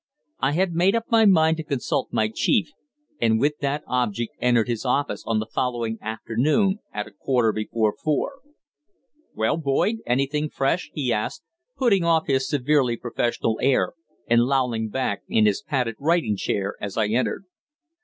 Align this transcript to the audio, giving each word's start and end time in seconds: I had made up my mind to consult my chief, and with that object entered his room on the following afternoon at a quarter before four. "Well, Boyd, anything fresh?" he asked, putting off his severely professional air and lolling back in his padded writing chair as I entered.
I 0.39 0.53
had 0.53 0.73
made 0.73 0.95
up 0.95 1.11
my 1.11 1.25
mind 1.25 1.57
to 1.57 1.63
consult 1.63 2.11
my 2.11 2.27
chief, 2.27 2.71
and 3.19 3.39
with 3.39 3.59
that 3.59 3.83
object 3.85 4.31
entered 4.41 4.67
his 4.67 4.83
room 4.83 5.05
on 5.27 5.37
the 5.37 5.45
following 5.45 5.99
afternoon 6.01 6.79
at 6.91 7.05
a 7.05 7.11
quarter 7.11 7.51
before 7.51 7.93
four. 8.03 8.39
"Well, 9.35 9.57
Boyd, 9.57 9.97
anything 10.07 10.49
fresh?" 10.49 10.89
he 10.95 11.13
asked, 11.13 11.43
putting 11.77 12.03
off 12.03 12.25
his 12.25 12.49
severely 12.49 12.97
professional 12.97 13.59
air 13.61 13.93
and 14.27 14.41
lolling 14.45 14.89
back 14.89 15.21
in 15.29 15.45
his 15.45 15.61
padded 15.61 15.97
writing 15.99 16.35
chair 16.35 16.73
as 16.81 16.97
I 16.97 17.05
entered. 17.05 17.45